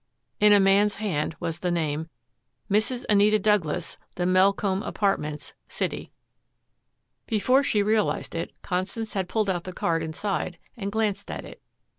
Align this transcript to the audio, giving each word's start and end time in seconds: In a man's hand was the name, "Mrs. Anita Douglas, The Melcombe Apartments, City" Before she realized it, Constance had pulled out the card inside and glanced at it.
In 0.39 0.51
a 0.51 0.59
man's 0.59 0.95
hand 0.95 1.35
was 1.39 1.59
the 1.59 1.69
name, 1.69 2.09
"Mrs. 2.71 3.05
Anita 3.07 3.37
Douglas, 3.37 3.97
The 4.15 4.25
Melcombe 4.25 4.81
Apartments, 4.81 5.53
City" 5.67 6.11
Before 7.27 7.61
she 7.61 7.83
realized 7.83 8.33
it, 8.33 8.49
Constance 8.63 9.13
had 9.13 9.29
pulled 9.29 9.47
out 9.47 9.63
the 9.65 9.73
card 9.73 10.01
inside 10.01 10.57
and 10.75 10.91
glanced 10.91 11.29
at 11.29 11.45
it. 11.45 11.61